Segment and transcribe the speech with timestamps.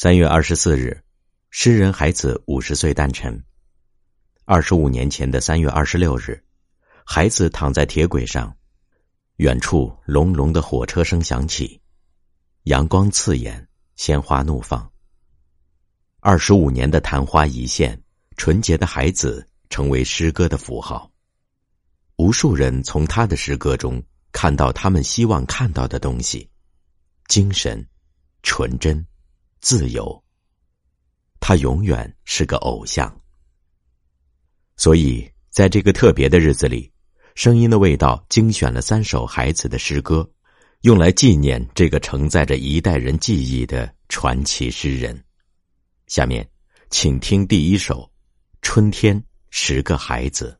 [0.00, 1.02] 三月二十四日，
[1.50, 3.36] 诗人海子五十岁诞辰。
[4.44, 6.40] 二十五年前的三月二十六日，
[7.04, 8.56] 海子躺在铁轨上，
[9.38, 11.80] 远处隆隆的火车声响起，
[12.62, 13.66] 阳光刺眼，
[13.96, 14.88] 鲜花怒放。
[16.20, 18.00] 二十五年的昙花一现，
[18.36, 21.10] 纯洁的孩子成为诗歌的符号。
[22.18, 26.48] 无数人从他的诗歌中看到他们希望看到的东西：
[27.26, 27.84] 精神、
[28.44, 29.04] 纯真。
[29.60, 30.22] 自由，
[31.40, 33.14] 他永远是个偶像。
[34.76, 36.90] 所以，在这个特别的日子里，
[37.34, 40.28] 声音的味道精选了三首孩子的诗歌，
[40.82, 45.24] 用来纪念这个承载着一代人记忆的传奇诗人。
[46.06, 46.48] 下面，
[46.90, 48.02] 请听第一首
[48.62, 50.56] 《春天十个孩子》。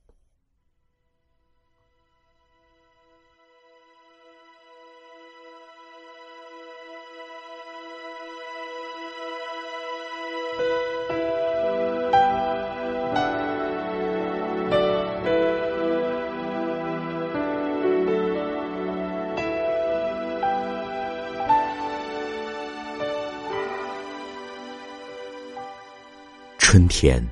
[26.70, 27.26] 春天，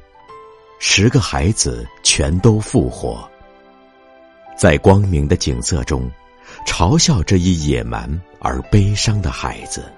[0.78, 3.30] 十个孩子全都复活，
[4.56, 6.10] 在光明的景色中，
[6.66, 9.92] 嘲笑这一野蛮而悲伤的孩子。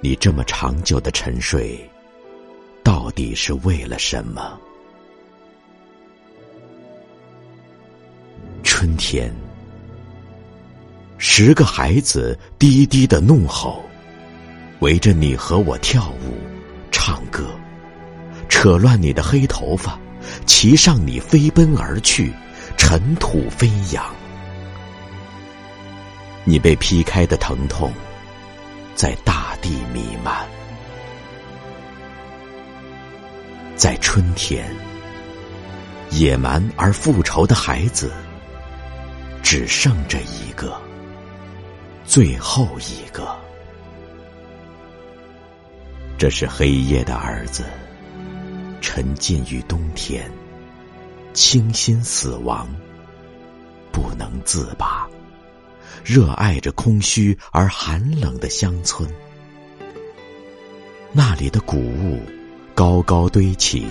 [0.00, 1.76] 你这么长久的沉睡，
[2.84, 4.56] 到底是为了什么？
[8.62, 9.34] 春天，
[11.16, 13.82] 十个孩子低低的怒吼，
[14.78, 16.38] 围着你和我跳舞。
[17.08, 17.58] 唱歌，
[18.50, 19.98] 扯乱你的黑头发，
[20.44, 22.30] 骑上你飞奔而去，
[22.76, 24.04] 尘土飞扬。
[26.44, 27.90] 你被劈开的疼痛，
[28.94, 30.46] 在大地弥漫。
[33.74, 34.70] 在春天，
[36.10, 38.12] 野蛮而复仇的孩子，
[39.42, 40.78] 只剩这一个，
[42.04, 43.47] 最后一个。
[46.18, 47.64] 这是黑夜的儿子，
[48.80, 50.28] 沉浸于冬天，
[51.32, 52.68] 倾心死亡，
[53.92, 55.08] 不能自拔，
[56.04, 59.08] 热爱着空虚而寒冷的乡村。
[61.12, 62.20] 那里的谷物
[62.74, 63.86] 高高堆起，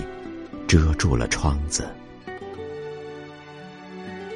[0.66, 1.88] 遮住了窗子。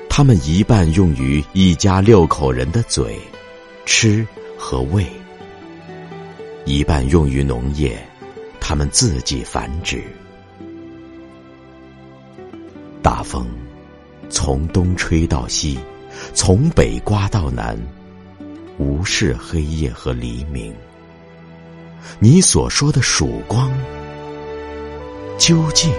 [0.09, 3.21] 他们一半用于一家六口人的嘴，
[3.85, 4.27] 吃
[4.57, 5.07] 和喂。
[6.65, 8.01] 一半用于农业，
[8.61, 10.03] 他们自己繁殖。
[13.03, 13.47] 大风
[14.31, 15.77] 从东吹到西，
[16.33, 17.77] 从北刮到南，
[18.79, 20.73] 无视黑夜和黎明。
[22.21, 23.73] 你所说的曙光，
[25.39, 25.93] 究竟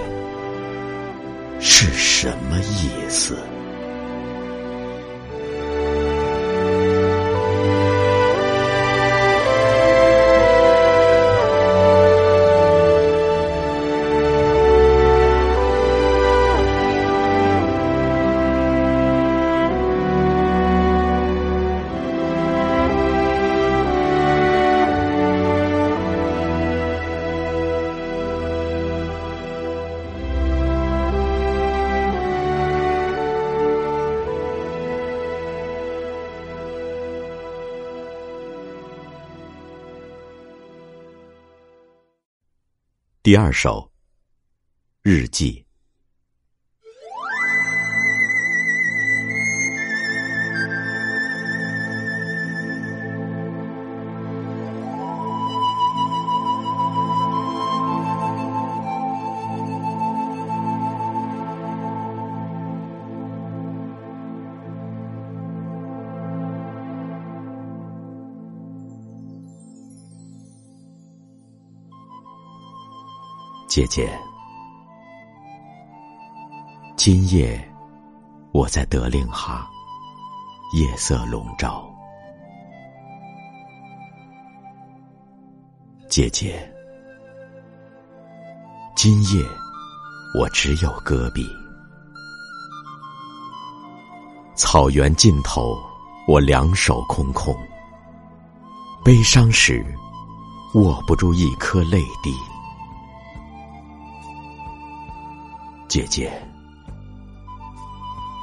[1.59, 3.37] 是什么意思？
[43.23, 43.89] 第二首，
[45.01, 45.65] 日记。
[73.75, 74.07] 姐姐，
[76.95, 77.59] 今夜
[78.51, 79.67] 我在德令哈，
[80.73, 81.83] 夜色笼罩。
[86.07, 86.71] 姐姐，
[88.95, 89.43] 今夜
[90.39, 91.43] 我只有戈壁，
[94.53, 95.75] 草原尽头，
[96.27, 97.57] 我两手空空，
[99.03, 99.83] 悲伤时
[100.75, 102.31] 握不住一颗泪滴。
[105.93, 106.33] 姐姐，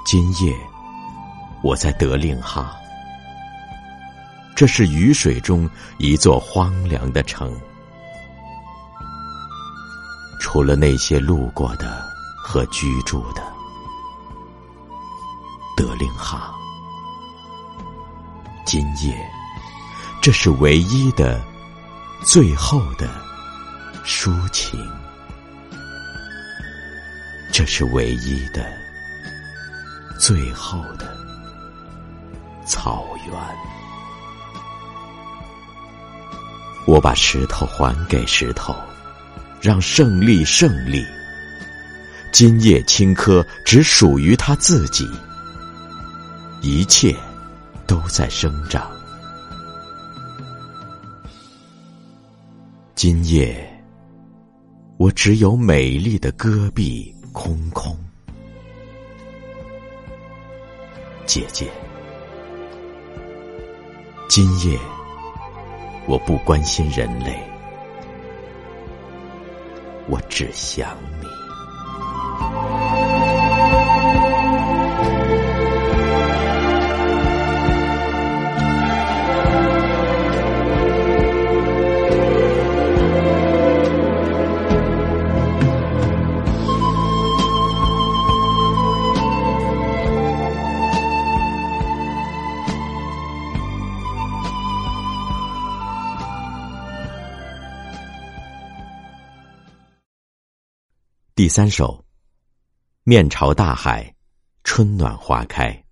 [0.07, 0.57] 今夜
[1.65, 2.77] 我在德令哈，
[4.55, 5.69] 这是雨水中
[5.99, 7.53] 一座荒凉的城。
[10.39, 13.43] 除了那些路过的和居住的，
[15.77, 16.55] 德令哈，
[18.65, 19.29] 今夜，
[20.23, 21.45] 这是唯一的、
[22.23, 23.11] 最后的
[24.05, 24.81] 抒情，
[27.61, 28.73] 这是唯一的、
[30.19, 31.15] 最后的
[32.65, 33.35] 草原。
[36.87, 38.75] 我把石头还给石头。
[39.61, 41.05] 让胜利胜利。
[42.33, 45.07] 今夜青稞只属于他自己，
[46.63, 47.15] 一切
[47.87, 48.91] 都在生长。
[52.95, 53.55] 今夜，
[54.97, 57.97] 我只有美丽的戈壁空空。
[61.27, 61.71] 姐姐，
[64.29, 64.79] 今夜
[66.07, 67.39] 我不关心人类。
[70.09, 71.50] 我只想你。
[101.35, 102.05] 第三首，
[103.05, 104.15] 面朝大海，
[104.63, 105.85] 春暖花开。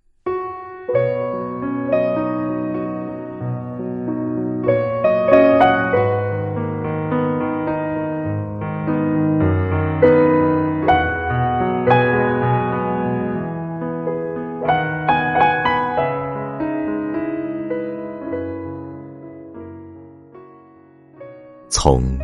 [21.69, 22.19] 从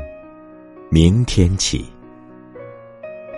[0.92, 1.95] 明天起。